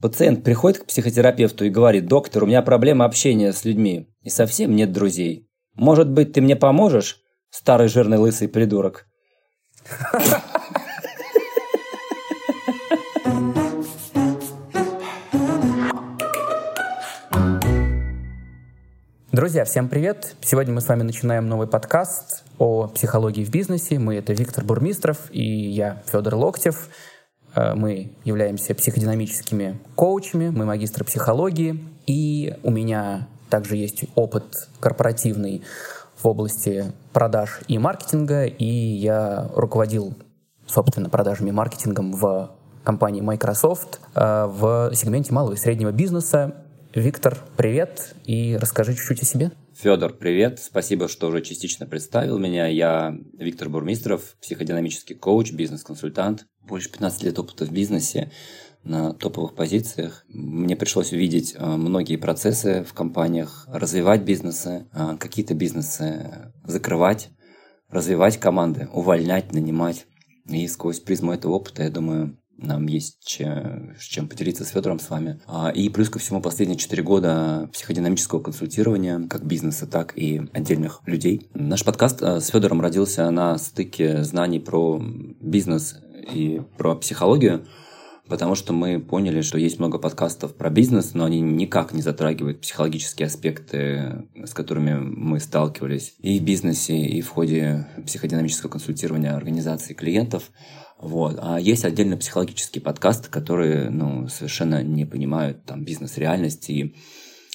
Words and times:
Пациент 0.00 0.44
приходит 0.44 0.78
к 0.78 0.86
психотерапевту 0.86 1.64
и 1.64 1.70
говорит, 1.70 2.06
доктор, 2.06 2.44
у 2.44 2.46
меня 2.46 2.62
проблема 2.62 3.04
общения 3.04 3.52
с 3.52 3.64
людьми, 3.64 4.06
и 4.22 4.30
совсем 4.30 4.76
нет 4.76 4.92
друзей. 4.92 5.48
Может 5.74 6.08
быть, 6.08 6.32
ты 6.32 6.40
мне 6.40 6.54
поможешь, 6.54 7.20
старый 7.50 7.88
жирный 7.88 8.16
лысый 8.16 8.46
придурок? 8.46 9.06
Друзья, 19.32 19.64
всем 19.64 19.88
привет! 19.88 20.36
Сегодня 20.42 20.72
мы 20.74 20.80
с 20.80 20.86
вами 20.86 21.02
начинаем 21.02 21.48
новый 21.48 21.66
подкаст 21.66 22.44
о 22.58 22.86
психологии 22.86 23.44
в 23.44 23.50
бизнесе. 23.50 23.98
Мы— 23.98 24.14
это 24.18 24.32
Виктор 24.32 24.62
Бурмистров 24.62 25.28
и 25.32 25.42
я, 25.42 26.04
Федор 26.06 26.36
Локтев. 26.36 26.88
Э, 27.58 27.74
мы 27.74 28.12
являемся 28.24 28.74
психодинамическими 28.74 29.78
коучами, 29.96 30.50
мы 30.50 30.64
магистры 30.64 31.04
психологии, 31.04 31.84
и 32.06 32.56
у 32.62 32.70
меня 32.70 33.28
также 33.50 33.76
есть 33.76 34.04
опыт 34.14 34.68
корпоративный 34.80 35.62
в 36.22 36.26
области 36.26 36.92
продаж 37.12 37.60
и 37.68 37.78
маркетинга, 37.78 38.44
и 38.44 38.64
я 38.64 39.50
руководил, 39.54 40.14
собственно, 40.66 41.08
продажами 41.08 41.48
и 41.48 41.52
маркетингом 41.52 42.12
в 42.12 42.50
компании 42.84 43.20
Microsoft 43.20 44.00
э, 44.14 44.46
в 44.46 44.90
сегменте 44.94 45.32
малого 45.32 45.54
и 45.54 45.56
среднего 45.56 45.90
бизнеса. 45.90 46.54
Виктор, 46.94 47.38
привет, 47.56 48.14
и 48.24 48.56
расскажи 48.60 48.94
чуть-чуть 48.94 49.22
о 49.22 49.26
себе. 49.26 49.52
Федор, 49.80 50.12
привет. 50.12 50.58
Спасибо, 50.58 51.06
что 51.06 51.28
уже 51.28 51.40
частично 51.40 51.86
представил 51.86 52.36
меня. 52.36 52.66
Я 52.66 53.16
Виктор 53.34 53.68
Бурмистров, 53.68 54.34
психодинамический 54.40 55.14
коуч, 55.14 55.52
бизнес-консультант. 55.52 56.46
Больше 56.62 56.90
15 56.90 57.22
лет 57.22 57.38
опыта 57.38 57.64
в 57.64 57.70
бизнесе 57.70 58.32
на 58.82 59.12
топовых 59.12 59.54
позициях. 59.54 60.24
Мне 60.26 60.74
пришлось 60.74 61.12
увидеть 61.12 61.54
э, 61.54 61.64
многие 61.64 62.16
процессы 62.16 62.82
в 62.82 62.92
компаниях, 62.92 63.68
развивать 63.68 64.22
бизнесы, 64.22 64.88
э, 64.92 65.16
какие-то 65.16 65.54
бизнесы 65.54 66.50
закрывать, 66.64 67.30
развивать 67.88 68.38
команды, 68.38 68.88
увольнять, 68.92 69.52
нанимать. 69.52 70.06
И 70.48 70.66
сквозь 70.66 70.98
призму 70.98 71.32
этого 71.32 71.52
опыта, 71.52 71.84
я 71.84 71.90
думаю, 71.90 72.36
нам 72.58 72.86
есть 72.86 73.18
чем, 73.24 73.94
чем 74.00 74.28
поделиться 74.28 74.64
с 74.64 74.68
Федором 74.68 74.98
с 74.98 75.08
вами. 75.08 75.40
А, 75.46 75.70
и 75.70 75.88
плюс 75.88 76.10
ко 76.10 76.18
всему 76.18 76.42
последние 76.42 76.76
4 76.76 77.02
года 77.02 77.70
психодинамического 77.72 78.40
консультирования 78.40 79.20
как 79.28 79.46
бизнеса, 79.46 79.86
так 79.86 80.12
и 80.16 80.42
отдельных 80.52 81.00
людей. 81.06 81.48
Наш 81.54 81.84
подкаст 81.84 82.20
э, 82.20 82.40
с 82.40 82.48
Федором 82.48 82.80
родился 82.80 83.30
на 83.30 83.56
стыке 83.58 84.24
знаний 84.24 84.58
про 84.58 85.00
бизнес 85.40 86.00
и 86.34 86.60
про 86.76 86.96
психологию, 86.96 87.64
потому 88.28 88.56
что 88.56 88.72
мы 88.72 88.98
поняли, 89.00 89.40
что 89.40 89.56
есть 89.56 89.78
много 89.78 89.98
подкастов 89.98 90.54
про 90.54 90.68
бизнес, 90.68 91.14
но 91.14 91.24
они 91.24 91.40
никак 91.40 91.92
не 91.92 92.02
затрагивают 92.02 92.60
психологические 92.60 93.26
аспекты, 93.26 94.26
с 94.44 94.52
которыми 94.52 94.94
мы 94.94 95.40
сталкивались 95.40 96.14
и 96.20 96.38
в 96.38 96.42
бизнесе, 96.42 96.98
и 96.98 97.20
в 97.20 97.28
ходе 97.28 97.86
психодинамического 98.04 98.70
консультирования 98.70 99.34
организаций 99.34 99.94
клиентов. 99.94 100.50
Вот. 101.00 101.38
А 101.40 101.60
есть 101.60 101.84
отдельно 101.84 102.16
психологические 102.16 102.82
подкасты, 102.82 103.30
которые 103.30 103.90
ну, 103.90 104.28
совершенно 104.28 104.82
не 104.82 105.04
понимают 105.04 105.64
там, 105.64 105.84
бизнес-реальности 105.84 106.72
и 106.72 106.96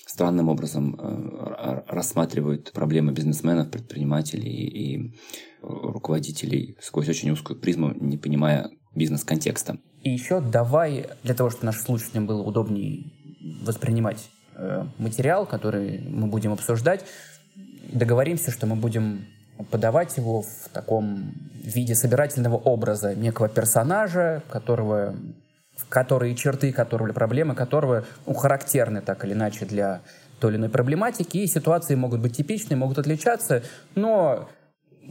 странным 0.06 0.50
образом 0.50 0.96
э, 0.96 1.84
рассматривают 1.88 2.72
проблемы 2.72 3.14
бизнесменов, 3.14 3.72
предпринимателей 3.72 4.52
и 4.52 5.14
руководителей 5.62 6.78
сквозь 6.82 7.10
очень 7.10 7.32
узкую 7.32 7.60
призму, 7.60 7.94
не 8.00 8.18
понимая 8.18 8.70
бизнес-контекста. 8.96 9.78
И 10.04 10.10
еще 10.10 10.40
давай, 10.40 11.08
для 11.24 11.34
того, 11.34 11.50
чтобы 11.50 11.66
нашим 11.66 11.82
слушателям 11.82 12.28
было 12.28 12.44
удобнее 12.44 13.12
воспринимать 13.64 14.30
э, 14.56 14.86
материал, 14.98 15.46
который 15.46 16.00
мы 16.08 16.28
будем 16.28 16.54
обсуждать, 16.54 17.06
договоримся, 17.92 18.52
что 18.52 18.68
мы 18.68 18.76
будем 18.76 19.26
подавать 19.72 20.18
его 20.18 20.42
в 20.42 20.70
таком 20.74 21.34
виде 21.64 21.96
собирательного 21.96 22.58
образа 22.58 23.16
некого 23.16 23.50
персонажа, 23.50 24.44
которого, 24.50 25.16
которые 25.90 26.36
черты 26.36 26.72
которого 26.72 27.08
или 27.08 27.14
проблемы 27.14 27.56
которого 27.56 28.06
ну, 28.26 28.34
характерны 28.34 29.02
так 29.02 29.24
или 29.26 29.34
иначе 29.34 29.66
для 29.66 30.02
той 30.40 30.52
или 30.52 30.58
иной 30.58 30.70
проблематики, 30.70 31.38
и 31.38 31.48
ситуации 31.48 31.96
могут 31.96 32.20
быть 32.20 32.36
типичные, 32.36 32.78
могут 32.78 33.00
отличаться, 33.00 33.64
но 33.96 34.50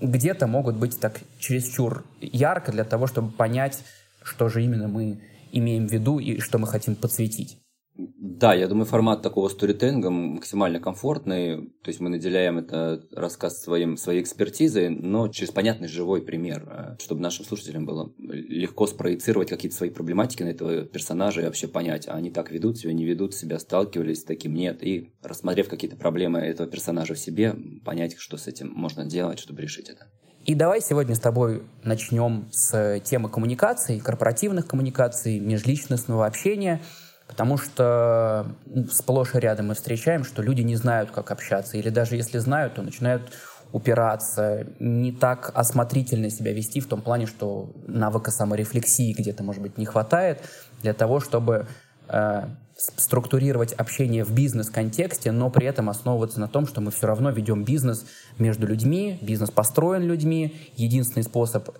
где-то 0.00 0.46
могут 0.46 0.76
быть 0.76 0.98
так 1.00 1.20
чересчур 1.38 2.04
ярко 2.20 2.72
для 2.72 2.84
того, 2.84 3.06
чтобы 3.06 3.30
понять, 3.30 3.82
что 4.22 4.48
же 4.48 4.62
именно 4.62 4.88
мы 4.88 5.22
имеем 5.52 5.86
в 5.86 5.92
виду 5.92 6.18
и 6.18 6.40
что 6.40 6.58
мы 6.58 6.66
хотим 6.66 6.96
подсветить. 6.96 7.61
Да, 7.94 8.54
я 8.54 8.68
думаю, 8.68 8.86
формат 8.86 9.20
такого 9.20 9.48
сторителлинга 9.48 10.08
максимально 10.08 10.80
комфортный. 10.80 11.68
То 11.82 11.88
есть 11.88 12.00
мы 12.00 12.08
наделяем 12.08 12.58
это 12.58 13.02
рассказ 13.12 13.62
своим, 13.62 13.98
своей 13.98 14.22
экспертизой, 14.22 14.88
но 14.88 15.28
через 15.28 15.50
понятный 15.50 15.88
живой 15.88 16.22
пример, 16.22 16.66
э, 16.66 16.96
чтобы 17.02 17.20
нашим 17.20 17.44
слушателям 17.44 17.84
было 17.84 18.10
легко 18.18 18.86
спроецировать 18.86 19.50
какие-то 19.50 19.76
свои 19.76 19.90
проблематики 19.90 20.42
на 20.42 20.48
этого 20.48 20.84
персонажа 20.84 21.42
и 21.42 21.44
вообще 21.44 21.68
понять, 21.68 22.08
а 22.08 22.12
они 22.12 22.30
так 22.30 22.50
ведут 22.50 22.78
себя, 22.78 22.94
не 22.94 23.04
ведут 23.04 23.34
себя, 23.34 23.58
сталкивались 23.58 24.20
с 24.20 24.24
таким, 24.24 24.54
нет. 24.54 24.82
И 24.82 25.12
рассмотрев 25.22 25.68
какие-то 25.68 25.96
проблемы 25.96 26.38
этого 26.38 26.68
персонажа 26.68 27.12
в 27.12 27.18
себе, 27.18 27.54
понять, 27.84 28.16
что 28.16 28.38
с 28.38 28.46
этим 28.46 28.72
можно 28.74 29.04
делать, 29.04 29.38
чтобы 29.38 29.60
решить 29.60 29.90
это. 29.90 30.06
И 30.46 30.54
давай 30.54 30.80
сегодня 30.80 31.14
с 31.14 31.20
тобой 31.20 31.62
начнем 31.84 32.48
с 32.50 33.00
темы 33.04 33.28
коммуникаций, 33.28 34.00
корпоративных 34.00 34.66
коммуникаций, 34.66 35.38
межличностного 35.38 36.24
общения– 36.24 36.80
Потому 37.26 37.56
что 37.56 38.46
сплошь 38.90 39.34
и 39.34 39.38
рядом 39.38 39.68
мы 39.68 39.74
встречаем, 39.74 40.24
что 40.24 40.42
люди 40.42 40.62
не 40.62 40.76
знают, 40.76 41.10
как 41.10 41.30
общаться. 41.30 41.76
Или 41.76 41.88
даже 41.88 42.16
если 42.16 42.38
знают, 42.38 42.74
то 42.74 42.82
начинают 42.82 43.32
упираться, 43.72 44.66
не 44.78 45.12
так 45.12 45.50
осмотрительно 45.54 46.30
себя 46.30 46.52
вести 46.52 46.80
в 46.80 46.86
том 46.86 47.00
плане, 47.00 47.26
что 47.26 47.70
навыка 47.86 48.30
саморефлексии 48.30 49.14
где-то, 49.14 49.42
может 49.42 49.62
быть, 49.62 49.78
не 49.78 49.86
хватает 49.86 50.40
для 50.82 50.92
того, 50.92 51.20
чтобы 51.20 51.66
э, 52.08 52.44
структурировать 52.76 53.72
общение 53.72 54.24
в 54.24 54.32
бизнес-контексте, 54.32 55.32
но 55.32 55.50
при 55.50 55.66
этом 55.66 55.88
основываться 55.88 56.40
на 56.40 56.48
том, 56.48 56.66
что 56.66 56.80
мы 56.80 56.90
все 56.90 57.06
равно 57.06 57.30
ведем 57.30 57.64
бизнес 57.64 58.04
между 58.38 58.66
людьми, 58.66 59.18
бизнес 59.22 59.50
построен 59.50 60.02
людьми. 60.02 60.54
Единственный 60.76 61.22
способ, 61.22 61.70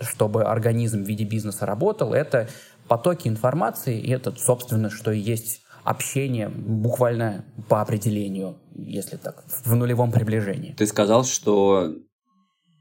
чтобы 0.00 0.44
организм 0.44 1.04
в 1.04 1.06
виде 1.06 1.24
бизнеса 1.24 1.66
работал, 1.66 2.14
это 2.14 2.48
потоки 2.92 3.26
информации, 3.26 3.98
и 3.98 4.10
это, 4.10 4.34
собственно, 4.36 4.90
что 4.90 5.12
и 5.12 5.18
есть 5.18 5.62
общение 5.82 6.50
буквально 6.50 7.46
по 7.70 7.80
определению, 7.80 8.58
если 8.76 9.16
так, 9.16 9.44
в 9.64 9.74
нулевом 9.74 10.12
приближении. 10.12 10.74
Ты 10.74 10.84
сказал, 10.86 11.24
что 11.24 11.94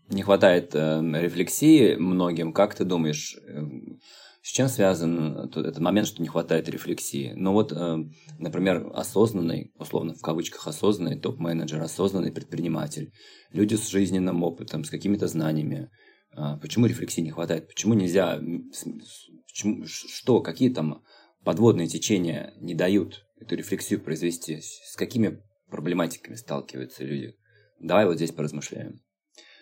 не 0.09 0.21
хватает 0.21 0.75
э, 0.75 1.01
рефлексии 1.13 1.95
многим. 1.95 2.51
Как 2.51 2.75
ты 2.75 2.83
думаешь, 2.83 3.37
э, 3.47 3.61
с 4.41 4.49
чем 4.51 4.67
связан 4.67 5.49
этот 5.55 5.79
момент, 5.79 6.09
что 6.09 6.21
не 6.21 6.27
хватает 6.27 6.67
рефлексии? 6.67 7.31
Ну 7.33 7.53
вот, 7.53 7.71
э, 7.71 7.97
например, 8.37 8.91
осознанный, 8.93 9.71
условно 9.77 10.13
в 10.13 10.21
кавычках 10.21 10.67
осознанный 10.67 11.17
топ-менеджер, 11.17 11.81
осознанный 11.81 12.33
предприниматель, 12.33 13.13
люди 13.53 13.75
с 13.75 13.87
жизненным 13.87 14.43
опытом, 14.43 14.83
с 14.83 14.89
какими-то 14.89 15.27
знаниями. 15.27 15.89
Э, 16.35 16.57
почему 16.61 16.85
рефлексии 16.87 17.21
не 17.21 17.31
хватает? 17.31 17.69
Почему 17.69 17.93
нельзя 17.93 18.41
что, 19.53 20.41
какие 20.41 20.69
там 20.69 21.03
подводные 21.43 21.87
течения 21.87 22.53
не 22.57 22.75
дают 22.75 23.25
эту 23.39 23.55
рефлексию 23.55 24.01
произвести? 24.01 24.61
С 24.61 24.95
какими 24.95 25.41
проблематиками 25.69 26.35
сталкиваются 26.35 27.03
люди? 27.03 27.35
Давай 27.79 28.05
вот 28.05 28.15
здесь 28.15 28.31
поразмышляем. 28.31 29.01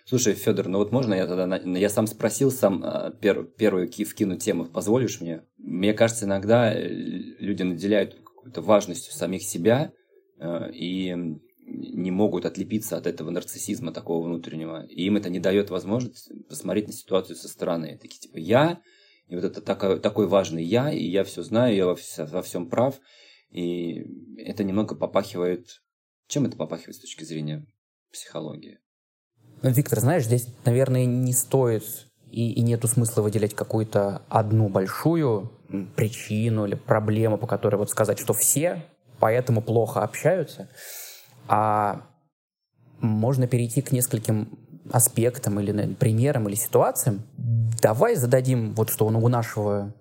Слушай, 0.06 0.34
Федор, 0.34 0.68
ну 0.68 0.80
вот 0.80 0.92
можно 0.92 1.14
я 1.14 1.28
тогда, 1.28 1.58
я 1.58 1.90
сам 1.90 2.08
спросил, 2.08 2.50
сам 2.50 2.84
а, 2.84 3.12
пер, 3.12 3.44
первую 3.44 3.88
вкину 3.92 4.38
тему, 4.38 4.66
позволишь 4.66 5.22
мне? 5.22 5.44
Мне 5.58 5.94
кажется, 5.94 6.26
иногда 6.26 6.74
э, 6.74 6.88
люди 6.88 7.62
наделяют 7.62 8.16
какой-то 8.16 8.62
важностью 8.62 9.14
самих 9.14 9.44
себя 9.44 9.94
э, 10.40 10.72
и 10.74 11.16
не 11.70 12.10
могут 12.10 12.46
отлепиться 12.46 12.98
от 12.98 13.06
этого 13.06 13.30
нарциссизма 13.30 13.92
такого 13.92 14.26
внутреннего. 14.26 14.84
И 14.88 15.04
им 15.04 15.18
это 15.18 15.30
не 15.30 15.40
дает 15.40 15.70
возможность 15.70 16.32
посмотреть 16.48 16.88
на 16.88 16.94
ситуацию 16.94 17.36
со 17.36 17.48
стороны. 17.48 18.00
Такие 18.02 18.20
типа, 18.20 18.38
я 18.38 18.82
и 19.30 19.36
вот 19.36 19.44
это 19.46 19.62
такой, 19.62 20.00
такой 20.00 20.28
важный 20.28 20.64
я, 20.64 20.92
и 20.92 21.04
я 21.04 21.24
все 21.24 21.44
знаю, 21.44 21.76
я 21.76 21.86
во, 21.86 21.96
во 22.18 22.42
всем 22.42 22.68
прав. 22.68 22.96
И 23.52 24.06
это 24.38 24.64
немного 24.64 24.96
попахивает... 24.96 25.82
Чем 26.28 26.46
это 26.46 26.58
попахивает 26.58 26.96
с 26.96 27.00
точки 27.00 27.24
зрения 27.24 27.66
психологии? 28.12 28.80
Ну, 29.62 29.70
Виктор, 29.70 30.00
знаешь, 30.00 30.26
здесь, 30.26 30.48
наверное, 30.66 31.06
не 31.06 31.34
стоит 31.34 32.08
и, 32.32 32.54
и 32.54 32.62
нету 32.62 32.88
смысла 32.88 33.22
выделять 33.22 33.54
какую-то 33.54 34.24
одну 34.30 34.68
большую 34.68 35.52
причину 35.96 36.66
или 36.66 36.76
проблему, 36.76 37.38
по 37.38 37.48
которой 37.48 37.76
вот 37.76 37.90
сказать, 37.90 38.20
что 38.20 38.34
все 38.34 38.84
поэтому 39.20 39.62
плохо 39.62 40.02
общаются, 40.02 40.70
а 41.48 42.08
можно 43.00 43.48
перейти 43.48 43.82
к 43.82 43.92
нескольким 43.92 44.58
аспектам 44.92 45.60
или 45.60 45.94
примерам 45.94 46.48
или 46.48 46.56
ситуациям. 46.56 47.22
Давай 47.82 48.16
зададим 48.16 48.74
вот 48.76 48.90
что 48.90 49.06
у 49.06 49.28
нашего 49.28 49.94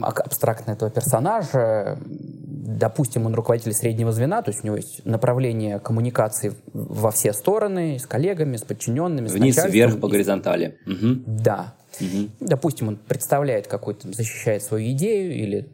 абстрактно 0.00 0.72
этого 0.72 0.90
персонажа. 0.90 1.98
Допустим, 2.02 3.26
он 3.26 3.34
руководитель 3.34 3.72
среднего 3.72 4.12
звена, 4.12 4.42
то 4.42 4.50
есть 4.50 4.62
у 4.62 4.66
него 4.66 4.76
есть 4.76 5.04
направление 5.04 5.78
коммуникации 5.80 6.54
во 6.72 7.10
все 7.10 7.32
стороны, 7.32 7.98
с 7.98 8.06
коллегами, 8.06 8.56
с 8.56 8.62
подчиненными, 8.62 9.28
с 9.28 9.32
Вниз, 9.32 9.62
вверх, 9.66 10.00
по 10.00 10.08
горизонтали. 10.08 10.78
Угу. 10.86 11.22
Да. 11.26 11.74
Угу. 12.00 12.30
Допустим, 12.40 12.88
он 12.88 12.96
представляет 12.96 13.66
какую-то, 13.66 14.12
защищает 14.12 14.62
свою 14.62 14.92
идею 14.92 15.34
или 15.34 15.68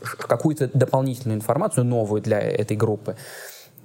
какую-то 0.00 0.70
дополнительную 0.72 1.36
информацию, 1.36 1.84
новую 1.84 2.22
для 2.22 2.40
этой 2.40 2.76
группы. 2.76 3.16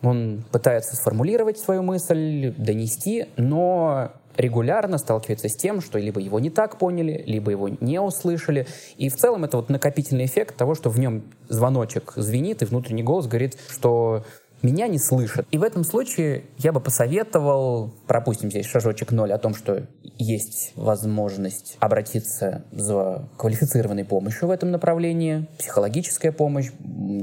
Он 0.06 0.44
пытается 0.52 0.96
сформулировать 0.96 1.57
свою 1.57 1.81
мысль, 1.81 2.54
донести, 2.57 3.25
но 3.38 4.12
регулярно 4.38 4.98
сталкивается 4.98 5.50
с 5.50 5.56
тем, 5.56 5.81
что 5.81 5.98
либо 5.98 6.19
его 6.19 6.40
не 6.40 6.50
так 6.50 6.78
поняли, 6.78 7.24
либо 7.25 7.52
его 7.52 7.69
не 7.69 8.00
услышали. 8.00 8.68
И 8.98 9.10
в 9.10 9.16
целом 9.16 9.46
это 9.46 9.57
вот 9.57 9.69
накопительный 9.69 10.25
эффект 10.25 10.57
того, 10.57 10.75
что 10.75 10.90
в 10.90 11.00
нем 11.00 11.24
звоночек 11.50 12.13
звенит, 12.16 12.62
и 12.62 12.66
внутренний 12.66 13.04
голос 13.04 13.28
говорит, 13.28 13.57
что 13.69 14.24
меня 14.62 14.88
не 14.88 14.98
слышат. 14.98 15.46
И 15.52 15.57
в 15.57 15.63
этом 15.63 15.84
случае 15.84 16.46
я 16.58 16.72
бы 16.72 16.80
посоветовал, 16.80 17.94
пропустим 18.08 18.50
здесь 18.50 18.66
шажочек 18.66 19.12
ноль 19.12 19.31
о 19.31 19.38
том, 19.38 19.54
что 19.54 19.88
есть 20.18 20.72
возможность 20.75 21.78
обратиться 21.80 22.63
за 22.72 23.30
квалифицированной 23.38 24.06
помощью 24.06 24.48
в 24.48 24.51
этом 24.51 24.72
направлении, 24.72 25.48
психологическая 25.60 26.31
помощь, 26.31 26.72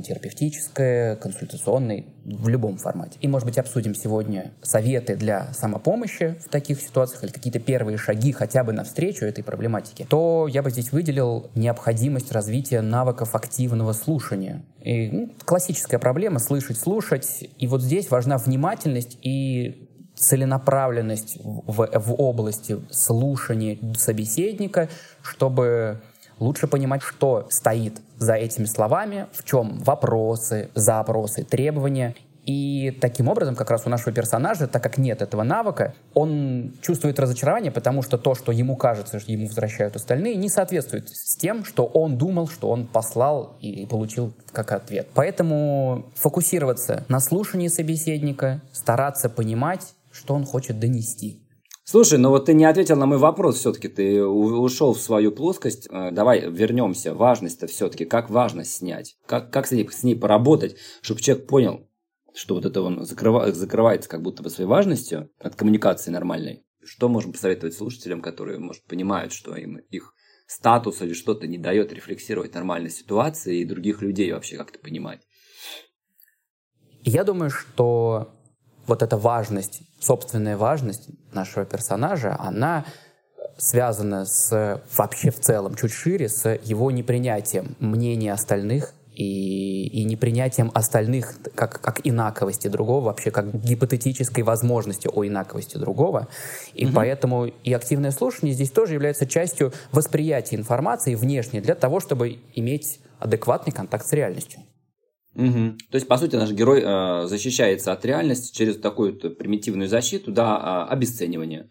терапевтическая, 0.06 1.16
консультационная, 1.16 2.04
в 2.24 2.48
любом 2.48 2.76
формате. 2.76 3.18
И, 3.20 3.28
может 3.28 3.46
быть, 3.46 3.58
обсудим 3.58 3.94
сегодня 3.94 4.52
советы 4.62 5.16
для 5.16 5.52
самопомощи 5.54 6.38
в 6.44 6.48
таких 6.48 6.80
ситуациях 6.80 7.24
или 7.24 7.30
какие-то 7.30 7.58
первые 7.58 7.98
шаги 7.98 8.32
хотя 8.32 8.64
бы 8.64 8.72
навстречу 8.72 9.24
этой 9.24 9.42
проблематике, 9.42 10.06
то 10.08 10.46
я 10.48 10.62
бы 10.62 10.70
здесь 10.70 10.92
выделил 10.92 11.50
необходимость 11.54 12.32
развития 12.32 12.80
навыков 12.80 13.34
активного 13.34 13.92
слушания. 13.92 14.62
И, 14.80 15.10
ну, 15.10 15.32
классическая 15.44 15.98
проблема— 15.98 16.38
слышать, 16.40 16.78
слушать. 16.78 17.44
И 17.58 17.66
вот 17.66 17.82
здесь 17.82 18.10
важна 18.10 18.38
внимательность 18.38 19.18
и 19.22 19.88
целенаправленность 20.14 21.38
в, 21.42 21.88
в 21.92 22.14
области 22.14 22.78
слушания 22.90 23.78
собеседника, 23.96 24.88
чтобы 25.22 26.02
лучше 26.42 26.66
понимать, 26.66 27.02
что 27.02 27.46
стоит 27.48 28.00
за 28.18 28.34
этими 28.34 28.64
словами, 28.64 29.26
в 29.32 29.44
чем 29.44 29.78
вопросы, 29.78 30.70
запросы, 30.74 31.44
требования. 31.44 32.14
И 32.44 32.98
таким 33.00 33.28
образом, 33.28 33.54
как 33.54 33.70
раз 33.70 33.86
у 33.86 33.88
нашего 33.88 34.12
персонажа, 34.12 34.66
так 34.66 34.82
как 34.82 34.98
нет 34.98 35.22
этого 35.22 35.44
навыка, 35.44 35.94
он 36.12 36.74
чувствует 36.80 37.20
разочарование, 37.20 37.70
потому 37.70 38.02
что 38.02 38.18
то, 38.18 38.34
что 38.34 38.50
ему 38.50 38.74
кажется, 38.76 39.20
что 39.20 39.30
ему 39.30 39.46
возвращают 39.46 39.94
остальные, 39.94 40.34
не 40.34 40.48
соответствует 40.48 41.08
с 41.08 41.36
тем, 41.36 41.64
что 41.64 41.84
он 41.84 42.18
думал, 42.18 42.48
что 42.48 42.68
он 42.68 42.88
послал 42.88 43.56
и 43.60 43.86
получил 43.86 44.34
как 44.50 44.72
ответ. 44.72 45.08
Поэтому 45.14 46.06
фокусироваться 46.16 47.04
на 47.08 47.20
слушании 47.20 47.68
собеседника, 47.68 48.60
стараться 48.72 49.28
понимать, 49.30 49.94
что 50.10 50.34
он 50.34 50.44
хочет 50.44 50.80
донести. 50.80 51.41
Слушай, 51.84 52.18
ну 52.18 52.30
вот 52.30 52.46
ты 52.46 52.54
не 52.54 52.64
ответил 52.64 52.96
на 52.96 53.06
мой 53.06 53.18
вопрос 53.18 53.58
все-таки, 53.58 53.88
ты 53.88 54.24
ушел 54.24 54.92
в 54.92 55.00
свою 55.00 55.32
плоскость. 55.32 55.88
Э, 55.90 56.10
давай 56.12 56.48
вернемся. 56.48 57.12
Важность-то 57.12 57.66
все-таки, 57.66 58.04
как 58.04 58.30
важность 58.30 58.76
снять? 58.76 59.16
Как, 59.26 59.52
как 59.52 59.66
с, 59.66 59.72
ней, 59.72 59.88
с 59.90 60.04
ней 60.04 60.14
поработать, 60.14 60.76
чтобы 61.00 61.20
человек 61.20 61.48
понял, 61.48 61.88
что 62.34 62.54
вот 62.54 62.64
это 62.64 62.82
он 62.82 63.04
закрыва, 63.04 63.52
закрывается 63.52 64.08
как 64.08 64.22
будто 64.22 64.44
бы 64.44 64.50
своей 64.50 64.68
важностью 64.68 65.30
от 65.40 65.56
коммуникации 65.56 66.12
нормальной. 66.12 66.64
Что 66.84 67.08
можем 67.08 67.32
посоветовать 67.32 67.74
слушателям, 67.74 68.22
которые, 68.22 68.58
может, 68.58 68.84
понимают, 68.84 69.32
что 69.32 69.54
им 69.56 69.78
их 69.90 70.14
статус 70.46 71.02
или 71.02 71.14
что-то 71.14 71.46
не 71.48 71.58
дает 71.58 71.92
рефлексировать 71.92 72.54
нормальной 72.54 72.90
ситуации 72.90 73.60
и 73.60 73.64
других 73.64 74.02
людей 74.02 74.32
вообще 74.32 74.56
как-то 74.56 74.78
понимать? 74.78 75.20
Я 77.02 77.24
думаю, 77.24 77.50
что 77.50 78.32
вот 78.86 79.02
эта 79.02 79.16
важность, 79.16 79.82
собственная 80.02 80.56
важность 80.56 81.08
нашего 81.32 81.64
персонажа, 81.64 82.36
она 82.38 82.84
связана 83.56 84.24
с 84.24 84.82
вообще 84.96 85.30
в 85.30 85.40
целом, 85.40 85.74
чуть 85.74 85.92
шире, 85.92 86.28
с 86.28 86.58
его 86.64 86.90
непринятием 86.90 87.76
мнения 87.78 88.32
остальных 88.32 88.94
и, 89.14 89.86
и 89.86 90.04
непринятием 90.04 90.70
остальных 90.74 91.36
как, 91.54 91.80
как 91.80 92.00
инаковости 92.04 92.68
другого, 92.68 93.04
вообще 93.06 93.30
как 93.30 93.54
гипотетической 93.54 94.42
возможности 94.42 95.08
о 95.12 95.24
инаковости 95.24 95.76
другого. 95.76 96.28
И 96.74 96.86
угу. 96.86 96.94
поэтому 96.94 97.46
и 97.46 97.72
активное 97.72 98.10
слушание 98.10 98.54
здесь 98.54 98.70
тоже 98.70 98.94
является 98.94 99.26
частью 99.26 99.72
восприятия 99.92 100.56
информации 100.56 101.14
внешне 101.14 101.60
для 101.60 101.74
того, 101.74 102.00
чтобы 102.00 102.38
иметь 102.54 103.00
адекватный 103.18 103.72
контакт 103.72 104.06
с 104.06 104.12
реальностью. 104.12 104.60
Угу. 105.34 105.76
То 105.90 105.94
есть, 105.94 106.08
по 106.08 106.16
сути, 106.18 106.36
наш 106.36 106.50
герой 106.52 106.82
э, 106.84 107.26
защищается 107.26 107.92
от 107.92 108.04
реальности 108.04 108.54
через 108.54 108.78
такую 108.78 109.18
примитивную 109.18 109.88
защиту, 109.88 110.30
да, 110.30 110.86
э, 110.88 110.92
обесценивание. 110.92 111.68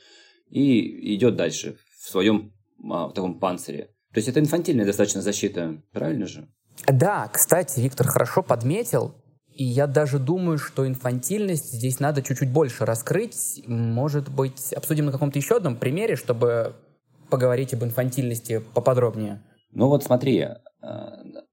И 0.50 1.16
идет 1.16 1.36
дальше 1.36 1.78
в 2.00 2.10
своем 2.10 2.54
э, 2.80 2.88
в 2.88 3.12
таком 3.14 3.40
панцире. 3.40 3.90
То 4.14 4.18
есть, 4.18 4.28
это 4.28 4.40
инфантильная 4.40 4.86
достаточно 4.86 5.22
защита, 5.22 5.82
правильно 5.94 6.26
же? 6.26 6.48
Да, 6.88 7.30
кстати, 7.32 7.80
Виктор 7.80 8.08
хорошо 8.08 8.42
подметил. 8.42 9.16
И 9.54 9.64
я 9.64 9.86
даже 9.86 10.18
думаю, 10.18 10.58
что 10.58 10.88
инфантильность 10.88 11.74
здесь 11.74 12.00
надо 12.00 12.22
чуть-чуть 12.24 12.50
больше 12.50 12.86
раскрыть. 12.86 13.62
Может 13.68 14.30
быть, 14.30 14.74
обсудим 14.74 15.06
на 15.06 15.12
каком-то 15.12 15.38
еще 15.38 15.58
одном 15.58 15.76
примере, 15.76 16.16
чтобы 16.16 16.76
поговорить 17.30 17.74
об 17.74 17.84
инфантильности 17.84 18.64
поподробнее. 18.74 19.42
Ну 19.72 19.88
вот 19.88 20.04
смотри, 20.04 20.48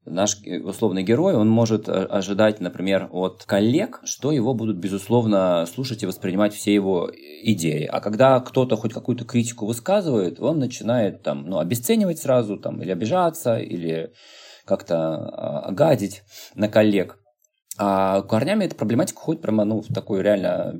наш 0.04 0.38
условный 0.64 1.02
герой, 1.02 1.34
он 1.34 1.48
может 1.48 1.88
э, 1.88 1.92
ожидать, 1.92 2.60
например, 2.60 3.08
от 3.12 3.44
коллег, 3.44 4.00
что 4.04 4.32
его 4.32 4.54
будут, 4.54 4.78
безусловно, 4.78 5.66
слушать 5.66 6.02
и 6.02 6.06
воспринимать 6.06 6.54
все 6.54 6.74
его 6.74 7.10
идеи. 7.42 7.84
А 7.84 8.00
когда 8.00 8.40
кто-то 8.40 8.76
хоть 8.76 8.94
какую-то 8.94 9.24
критику 9.24 9.66
высказывает, 9.66 10.40
он 10.40 10.58
начинает 10.58 11.22
там, 11.22 11.44
ну, 11.46 11.58
обесценивать 11.58 12.18
сразу, 12.18 12.56
там, 12.56 12.80
или 12.82 12.90
обижаться, 12.90 13.58
или 13.58 14.12
как-то 14.64 14.96
а, 14.96 15.72
гадить 15.72 16.22
на 16.54 16.68
коллег. 16.68 17.18
А 17.78 18.22
корнями 18.22 18.64
эта 18.64 18.74
проблематика 18.74 19.20
ходит 19.20 19.42
прямо 19.42 19.64
ну, 19.64 19.80
в 19.82 19.92
такую 19.92 20.22
реально 20.22 20.74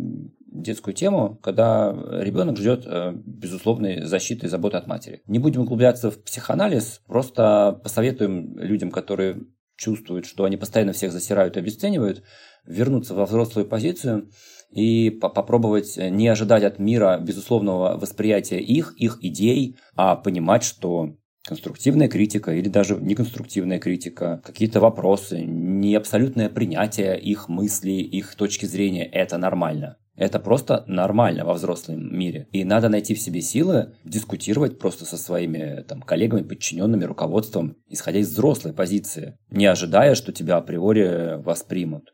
детскую 0.50 0.94
тему, 0.94 1.38
когда 1.42 1.92
ребенок 2.20 2.56
ждет 2.56 2.84
э, 2.86 3.12
безусловной 3.14 4.04
защиты 4.04 4.46
и 4.46 4.48
заботы 4.48 4.76
от 4.76 4.86
матери. 4.86 5.22
Не 5.26 5.38
будем 5.38 5.62
углубляться 5.62 6.10
в 6.10 6.22
психоанализ, 6.22 7.02
просто 7.06 7.78
посоветуем 7.82 8.58
людям, 8.58 8.90
которые 8.90 9.42
чувствуют, 9.76 10.26
что 10.26 10.44
они 10.44 10.56
постоянно 10.56 10.92
всех 10.92 11.12
засирают 11.12 11.56
и 11.56 11.60
обесценивают, 11.60 12.22
вернуться 12.66 13.14
во 13.14 13.26
взрослую 13.26 13.66
позицию 13.66 14.30
и 14.70 15.10
попробовать 15.10 15.96
не 15.96 16.28
ожидать 16.28 16.64
от 16.64 16.78
мира 16.78 17.18
безусловного 17.18 17.96
восприятия 17.96 18.58
их, 18.58 18.94
их 18.98 19.18
идей, 19.22 19.76
а 19.94 20.16
понимать, 20.16 20.64
что 20.64 21.16
конструктивная 21.46 22.08
критика 22.08 22.52
или 22.52 22.68
даже 22.68 22.96
неконструктивная 22.96 23.78
критика, 23.78 24.42
какие-то 24.44 24.80
вопросы, 24.80 25.40
не 25.40 25.94
абсолютное 25.94 26.50
принятие 26.50 27.18
их 27.18 27.48
мыслей, 27.48 28.02
их 28.02 28.34
точки 28.34 28.66
зрения– 28.66 29.04
это 29.12 29.38
нормально. 29.38 29.96
Это 30.18 30.40
просто 30.40 30.84
нормально 30.88 31.44
во 31.44 31.54
взрослом 31.54 32.12
мире. 32.12 32.48
И 32.50 32.64
надо 32.64 32.88
найти 32.88 33.14
в 33.14 33.20
себе 33.20 33.40
силы 33.40 33.94
дискутировать 34.04 34.80
просто 34.80 35.04
со 35.04 35.16
своими 35.16 35.82
там, 35.82 36.02
коллегами, 36.02 36.42
подчиненными, 36.42 37.04
руководством, 37.04 37.76
исходя 37.88 38.18
из 38.18 38.28
взрослой 38.28 38.72
позиции, 38.72 39.38
не 39.50 39.66
ожидая, 39.66 40.16
что 40.16 40.32
тебя 40.32 40.56
априори 40.56 41.40
воспримут. 41.40 42.12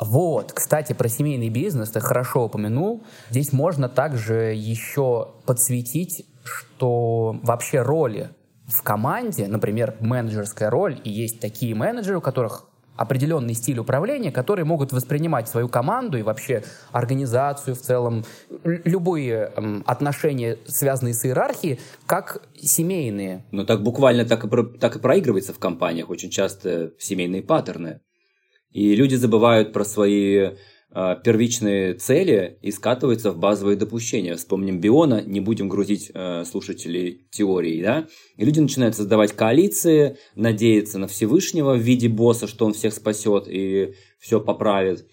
Вот, 0.00 0.52
кстати, 0.52 0.94
про 0.94 1.08
семейный 1.08 1.50
бизнес 1.50 1.90
ты 1.90 2.00
хорошо 2.00 2.46
упомянул. 2.46 3.04
Здесь 3.30 3.52
можно 3.52 3.88
также 3.88 4.54
еще 4.54 5.34
подсветить, 5.46 6.26
что 6.42 7.38
вообще 7.42 7.82
роли 7.82 8.30
в 8.66 8.82
команде, 8.82 9.46
например, 9.46 9.96
менеджерская 10.00 10.70
роль, 10.70 11.00
и 11.04 11.10
есть 11.10 11.40
такие 11.40 11.74
менеджеры, 11.74 12.18
у 12.18 12.20
которых 12.22 12.68
определенный 12.96 13.54
стиль 13.54 13.78
управления, 13.78 14.32
которые 14.32 14.64
могут 14.64 14.92
воспринимать 14.92 15.48
свою 15.48 15.68
команду 15.68 16.18
и 16.18 16.22
вообще 16.22 16.64
организацию 16.92 17.74
в 17.74 17.80
целом, 17.80 18.24
любые 18.64 19.52
эм, 19.56 19.82
отношения, 19.86 20.58
связанные 20.66 21.14
с 21.14 21.24
иерархией, 21.24 21.80
как 22.06 22.42
семейные. 22.56 23.44
Ну 23.50 23.64
так 23.64 23.82
буквально 23.82 24.24
так 24.24 24.44
и, 24.44 24.78
так 24.78 24.96
и 24.96 24.98
проигрывается 24.98 25.52
в 25.52 25.58
компаниях 25.58 26.10
очень 26.10 26.30
часто 26.30 26.92
семейные 26.98 27.42
паттерны. 27.42 28.00
И 28.72 28.94
люди 28.94 29.14
забывают 29.14 29.72
про 29.72 29.84
свои 29.84 30.50
первичные 30.92 31.94
цели 31.94 32.58
и 32.62 32.70
скатываются 32.70 33.30
в 33.30 33.38
базовые 33.38 33.76
допущения. 33.76 34.36
Вспомним 34.36 34.80
Биона, 34.80 35.22
не 35.22 35.40
будем 35.40 35.68
грузить 35.68 36.10
э, 36.14 36.44
слушателей 36.44 37.26
теорией, 37.30 37.82
да? 37.82 38.06
И 38.36 38.44
люди 38.44 38.60
начинают 38.60 38.94
создавать 38.94 39.32
коалиции, 39.32 40.16
надеяться 40.34 40.98
на 40.98 41.06
Всевышнего 41.06 41.74
в 41.74 41.80
виде 41.80 42.08
босса, 42.08 42.46
что 42.46 42.64
он 42.64 42.72
всех 42.72 42.94
спасет 42.94 43.46
и 43.46 43.94
все 44.18 44.40
поправит. 44.40 45.06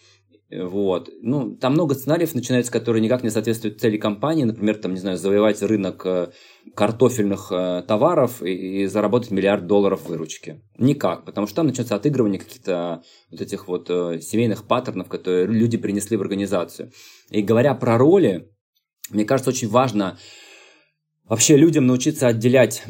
Вот. 0.62 1.10
Ну, 1.22 1.55
там 1.55 1.74
много 1.74 1.95
сценариев 1.95 2.36
начинается, 2.36 2.72
которые 2.72 3.01
никак 3.01 3.24
не 3.24 3.29
соответствуют 3.29 3.79
цели 3.79 3.98
компании. 3.98 4.43
Например, 4.43 4.75
там, 4.75 4.93
не 4.93 5.00
знаю, 5.00 5.17
завоевать 5.17 5.62
рынок 5.62 6.05
э, 6.05 6.31
картофельных 6.75 7.51
э, 7.51 7.83
товаров 7.88 8.43
и, 8.43 8.83
и 8.83 8.86
заработать 8.88 9.31
миллиард 9.31 9.67
долларов 9.67 10.07
выручки. 10.07 10.62
Никак, 10.77 11.25
потому 11.25 11.48
что 11.48 11.57
там 11.57 11.67
начнется 11.67 11.95
отыгрывание 11.95 12.39
каких-то 12.39 13.03
вот 13.31 13.41
этих 13.41 13.67
вот 13.67 13.89
э, 13.89 14.19
семейных 14.22 14.67
паттернов, 14.67 15.07
которые 15.07 15.48
люди 15.48 15.77
принесли 15.77 16.17
в 16.17 16.22
организацию. 16.22 16.91
И 17.29 17.41
говоря 17.41 17.74
про 17.74 17.98
роли, 17.98 18.50
мне 19.10 19.25
кажется, 19.25 19.50
очень 19.50 19.69
важно 19.69 20.17
вообще 21.25 21.57
людям 21.57 21.88
научиться 21.88 22.27
отделять 22.27 22.83